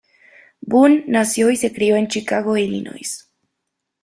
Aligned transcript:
Boon 0.61 1.03
nació 1.05 1.51
y 1.51 1.57
se 1.57 1.71
crio 1.71 1.95
en 1.95 2.07
Chicago, 2.07 2.57
Illinois. 2.57 3.29